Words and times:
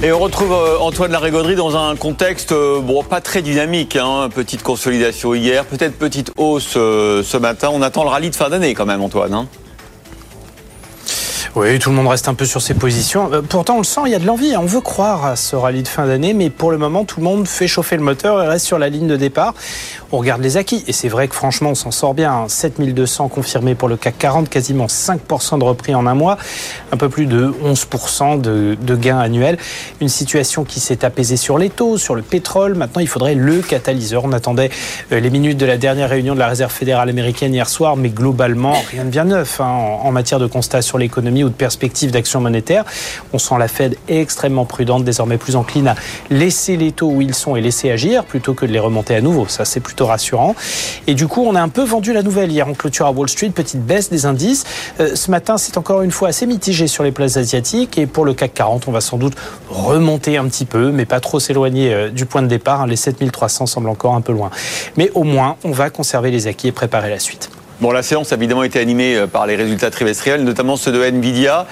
Et 0.00 0.12
on 0.12 0.20
retrouve 0.20 0.52
euh, 0.52 0.78
Antoine 0.78 1.10
Larigauderie 1.10 1.56
dans 1.56 1.76
un 1.76 1.96
contexte 1.96 2.52
euh, 2.52 2.80
bon, 2.80 3.02
pas 3.02 3.20
très 3.20 3.42
dynamique. 3.42 3.96
Hein. 3.96 4.28
Petite 4.32 4.62
consolidation 4.62 5.34
hier, 5.34 5.64
peut-être 5.64 5.98
petite 5.98 6.30
hausse 6.36 6.74
euh, 6.76 7.24
ce 7.24 7.36
matin. 7.36 7.70
On 7.72 7.82
attend 7.82 8.04
le 8.04 8.10
rallye 8.10 8.30
de 8.30 8.36
fin 8.36 8.48
d'année 8.48 8.74
quand 8.74 8.86
même, 8.86 9.02
Antoine. 9.02 9.34
Hein. 9.34 9.48
Oui, 11.56 11.78
tout 11.78 11.90
le 11.90 11.96
monde 11.96 12.08
reste 12.08 12.28
un 12.28 12.34
peu 12.34 12.44
sur 12.44 12.60
ses 12.60 12.74
positions. 12.74 13.32
Euh, 13.32 13.40
pourtant, 13.40 13.76
on 13.76 13.78
le 13.78 13.84
sent, 13.84 14.02
il 14.06 14.12
y 14.12 14.14
a 14.14 14.18
de 14.18 14.26
l'envie. 14.26 14.54
On 14.56 14.66
veut 14.66 14.80
croire 14.80 15.24
à 15.24 15.36
ce 15.36 15.56
rallye 15.56 15.82
de 15.82 15.88
fin 15.88 16.06
d'année, 16.06 16.34
mais 16.34 16.50
pour 16.50 16.70
le 16.70 16.78
moment, 16.78 17.04
tout 17.04 17.20
le 17.20 17.24
monde 17.24 17.48
fait 17.48 17.66
chauffer 17.66 17.96
le 17.96 18.02
moteur 18.02 18.42
et 18.42 18.46
reste 18.46 18.66
sur 18.66 18.78
la 18.78 18.88
ligne 18.88 19.06
de 19.06 19.16
départ. 19.16 19.54
On 20.12 20.18
regarde 20.18 20.42
les 20.42 20.56
acquis, 20.56 20.84
et 20.86 20.92
c'est 20.92 21.08
vrai 21.08 21.26
que 21.26 21.34
franchement, 21.34 21.70
on 21.70 21.74
s'en 21.74 21.90
sort 21.90 22.14
bien. 22.14 22.46
7200 22.48 23.24
hein. 23.24 23.28
confirmés 23.28 23.74
pour 23.74 23.88
le 23.88 23.96
CAC 23.96 24.18
40, 24.18 24.48
quasiment 24.48 24.86
5% 24.86 25.58
de 25.58 25.64
repris 25.64 25.94
en 25.94 26.06
un 26.06 26.14
mois, 26.14 26.36
un 26.92 26.96
peu 26.96 27.08
plus 27.08 27.26
de 27.26 27.52
11% 27.64 28.40
de, 28.40 28.76
de 28.80 28.96
gains 28.96 29.18
annuels. 29.18 29.58
Une 30.00 30.08
situation 30.08 30.64
qui 30.64 30.80
s'est 30.80 31.04
apaisée 31.04 31.36
sur 31.36 31.58
les 31.58 31.70
taux, 31.70 31.96
sur 31.96 32.14
le 32.14 32.22
pétrole. 32.22 32.74
Maintenant, 32.74 33.00
il 33.00 33.08
faudrait 33.08 33.34
le 33.34 33.60
catalyseur. 33.62 34.24
On 34.24 34.32
attendait 34.32 34.70
euh, 35.12 35.20
les 35.20 35.30
minutes 35.30 35.58
de 35.58 35.66
la 35.66 35.78
dernière 35.78 36.10
réunion 36.10 36.34
de 36.34 36.38
la 36.38 36.48
Réserve 36.48 36.72
fédérale 36.72 37.08
américaine 37.08 37.54
hier 37.54 37.68
soir, 37.68 37.96
mais 37.96 38.10
globalement, 38.10 38.74
rien 38.90 39.04
de 39.04 39.10
bien 39.10 39.24
neuf 39.24 39.60
hein, 39.60 39.66
en 39.66 40.12
matière 40.12 40.38
de 40.38 40.46
constat 40.46 40.82
sur 40.82 40.98
l'économie 40.98 41.37
de 41.46 41.54
perspective 41.54 42.10
d'action 42.10 42.40
monétaire. 42.40 42.84
On 43.32 43.38
sent 43.38 43.54
la 43.58 43.68
Fed 43.68 43.96
extrêmement 44.08 44.64
prudente, 44.64 45.04
désormais 45.04 45.38
plus 45.38 45.56
encline 45.56 45.88
à 45.88 45.94
laisser 46.30 46.76
les 46.76 46.92
taux 46.92 47.10
où 47.10 47.20
ils 47.20 47.34
sont 47.34 47.56
et 47.56 47.60
laisser 47.60 47.90
agir 47.90 48.24
plutôt 48.24 48.54
que 48.54 48.66
de 48.66 48.72
les 48.72 48.78
remonter 48.78 49.14
à 49.14 49.20
nouveau. 49.20 49.46
Ça, 49.48 49.64
c'est 49.64 49.80
plutôt 49.80 50.06
rassurant. 50.06 50.54
Et 51.06 51.14
du 51.14 51.26
coup, 51.26 51.44
on 51.46 51.54
a 51.54 51.60
un 51.60 51.68
peu 51.68 51.84
vendu 51.84 52.12
la 52.12 52.22
nouvelle 52.22 52.50
hier 52.50 52.68
en 52.68 52.74
clôture 52.74 53.06
à 53.06 53.10
Wall 53.10 53.28
Street, 53.28 53.50
petite 53.50 53.84
baisse 53.84 54.10
des 54.10 54.26
indices. 54.26 54.64
Euh, 55.00 55.14
ce 55.14 55.30
matin, 55.30 55.58
c'est 55.58 55.78
encore 55.78 56.02
une 56.02 56.10
fois 56.10 56.28
assez 56.28 56.46
mitigé 56.46 56.86
sur 56.86 57.04
les 57.04 57.12
places 57.12 57.36
asiatiques. 57.36 57.98
Et 57.98 58.06
pour 58.06 58.24
le 58.24 58.34
CAC 58.34 58.54
40, 58.54 58.88
on 58.88 58.92
va 58.92 59.00
sans 59.00 59.18
doute 59.18 59.34
remonter 59.68 60.36
un 60.36 60.46
petit 60.46 60.64
peu, 60.64 60.90
mais 60.90 61.04
pas 61.04 61.20
trop 61.20 61.40
s'éloigner 61.40 61.92
euh, 61.92 62.10
du 62.10 62.26
point 62.26 62.42
de 62.42 62.48
départ. 62.48 62.86
Les 62.86 62.96
7300 62.96 63.66
semblent 63.66 63.88
encore 63.88 64.14
un 64.14 64.20
peu 64.20 64.32
loin. 64.32 64.50
Mais 64.96 65.10
au 65.14 65.24
moins, 65.24 65.56
on 65.64 65.70
va 65.70 65.90
conserver 65.90 66.30
les 66.30 66.46
acquis 66.46 66.68
et 66.68 66.72
préparer 66.72 67.10
la 67.10 67.18
suite. 67.18 67.50
Bon, 67.80 67.92
la 67.92 68.02
séance 68.02 68.32
a 68.32 68.36
évidemment 68.36 68.64
été 68.64 68.80
animée 68.80 69.14
euh, 69.14 69.28
par 69.28 69.46
les 69.46 69.54
résultats 69.54 69.92
trimestriels, 69.92 70.42
notamment 70.42 70.76
ceux 70.76 70.90
de 70.90 71.00
Nvidia, 71.00 71.66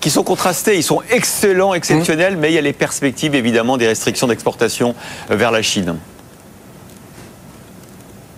qui 0.00 0.08
sont 0.08 0.22
contrastés. 0.22 0.76
Ils 0.76 0.82
sont 0.82 1.02
excellents, 1.10 1.74
exceptionnels, 1.74 2.36
mmh. 2.36 2.40
mais 2.40 2.50
il 2.50 2.54
y 2.54 2.58
a 2.58 2.62
les 2.62 2.72
perspectives 2.72 3.34
évidemment 3.34 3.76
des 3.76 3.86
restrictions 3.86 4.26
d'exportation 4.26 4.94
euh, 5.30 5.36
vers 5.36 5.50
la 5.50 5.60
Chine. 5.60 5.96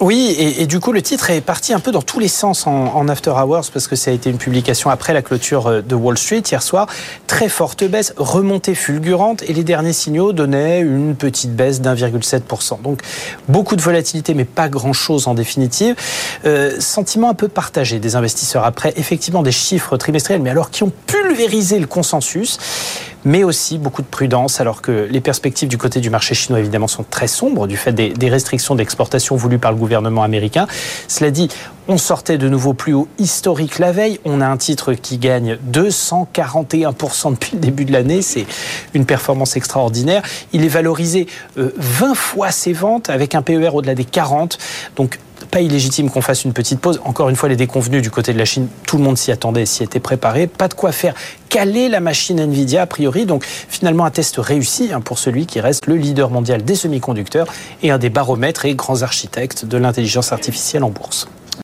Oui, 0.03 0.35
et, 0.37 0.67
du 0.67 0.81
coup, 0.81 0.91
le 0.91 1.01
titre 1.01 1.31
est 1.31 1.41
parti 1.41 1.73
un 1.73 1.79
peu 1.79 1.93
dans 1.93 2.03
tous 2.03 2.19
les 2.19 2.27
sens 2.27 2.67
en, 2.67 3.07
after 3.07 3.31
hours 3.31 3.71
parce 3.73 3.87
que 3.87 3.95
ça 3.95 4.11
a 4.11 4.15
été 4.15 4.31
une 4.31 4.37
publication 4.37 4.91
après 4.91 5.13
la 5.13 5.23
clôture 5.23 5.69
euh, 5.69 5.81
de 5.81 5.95
Wall 5.95 6.19
Street 6.19 6.43
hier 6.51 6.61
soir. 6.61 6.89
Très 7.29 7.49
forte 7.49 7.85
baisse, 7.85 8.13
remontée 8.17 8.75
fulgurante, 8.75 9.45
et 9.45 9.53
les 9.53 9.63
derniers 9.63 9.93
signaux 9.93 10.33
donnaient 10.33 10.81
une 10.81 11.15
petite 11.15 11.55
baisse 11.55 11.81
d'1,7%. 11.81 12.83
Donc, 12.83 13.01
beaucoup 13.49 13.77
de 13.77 13.81
volatilité, 13.81 14.35
mais 14.35 14.45
pas 14.45 14.69
grand-chose 14.69 15.29
en 15.29 15.35
définitive. 15.35 15.95
Euh, 16.47 16.81
sentiment 16.81 17.31
un 17.31 17.35
peu 17.35 17.47
partagé 17.47 18.01
des 18.01 18.17
investisseurs 18.17 18.65
après, 18.65 18.93
effectivement, 18.97 19.45
des 19.45 19.53
chiffres 19.53 19.97
trimestriels, 19.99 20.43
mais 20.43 20.51
alors 20.51 20.73
qui 20.73 20.83
ont 20.83 20.93
pulvérisé 21.07 21.79
le 21.79 21.87
consensus 21.87 22.59
mais 23.25 23.45
aussi 23.45 23.79
beaucoup 23.79 24.03
de 24.03 24.07
prudence, 24.07 24.61
alors 24.61 24.83
que 24.83 25.09
les 25.11 25.21
perspectives 25.21 25.69
du 25.69 25.79
côté 25.79 26.01
du 26.01 26.11
marché 26.11 26.35
chinois, 26.35 26.61
évidemment, 26.61 26.89
sont 26.89 27.05
très 27.09 27.27
sombres 27.27 27.67
du 27.67 27.77
fait 27.77 27.93
des, 27.93 28.29
restrictions 28.29 28.75
d'exportation 28.75 29.37
voulues 29.37 29.59
par 29.59 29.73
le 29.73 29.79
gouvernement 29.79 30.23
américain. 30.23 30.67
Cela 31.07 31.31
dit, 31.31 31.49
on 31.89 31.99
sortait 31.99 32.39
de 32.39 32.49
nouveau 32.49 32.73
plus 32.73 32.95
haut 32.95 33.09
historique 33.19 33.79
la 33.79 33.93
veille. 33.93 34.19
On 34.25 34.41
a 34.41 34.47
un 34.47 34.57
titre 34.57 34.95
qui 34.95 35.19
gagne 35.19 35.59
241% 35.71 37.33
depuis 37.33 37.51
le 37.55 37.61
début 37.61 37.85
de 37.85 37.93
l'année. 37.93 38.23
C'est 38.23 38.47
une 38.95 39.05
performance 39.05 39.57
extraordinaire. 39.57 40.23
Il 40.53 40.65
est 40.65 40.69
valorisé 40.69 41.27
20 41.57 42.11
euh, 42.11 42.15
fois 42.15 42.51
ses 42.51 42.73
ventes 42.73 43.11
avec 43.11 43.35
un 43.35 43.43
PER 43.43 43.71
au-delà 43.75 43.95
des 43.95 44.05
40. 44.05 44.59
Donc, 44.97 45.19
pas 45.53 45.61
illégitime 45.61 46.11
qu'on 46.11 46.23
fasse 46.23 46.45
une 46.45 46.55
petite 46.55 46.81
pause. 46.81 47.01
Encore 47.05 47.29
une 47.29 47.37
fois, 47.37 47.51
les 47.51 47.57
déconvenus 47.57 48.01
du 48.01 48.11
côté 48.11 48.33
de 48.33 48.39
la 48.39 48.47
Chine, 48.47 48.69
tout 48.87 48.97
le 48.97 49.05
monde 49.05 49.19
s'y 49.19 49.31
attendait, 49.31 49.67
s'y 49.67 49.85
était 49.85 50.01
préparé. 50.01 50.47
Pas 50.47 50.67
de 50.67 50.75
quoi 50.75 50.93
faire 50.93 51.15
caler 51.51 51.91
la 51.91 52.01
machine 52.01 52.41
Nvidia 52.41 52.83
a 52.83 52.87
priori. 52.87 53.27
Donc 53.27 53.45
finalement, 53.45 54.07
un 54.07 54.11
test 54.11 54.37
réussi 54.39 54.91
hein, 54.95 55.03
pour 55.03 55.19
celui 55.19 55.45
qui 55.45 55.61
reste 55.61 55.87
le 55.87 55.97
leader 55.97 56.31
mondial 56.31 56.65
des 56.65 56.75
semi-conducteurs 56.75 57.47
et 57.83 57.91
un 57.91 57.99
des 57.99 58.09
baromètres 58.09 58.65
et 58.65 58.75
grands 58.75 59.03
architectes 59.03 59.67
de 59.67 59.77
l'intelligence 59.77 60.33
artificielle 60.33 60.85
en 60.85 60.91
bourse. 60.91 61.29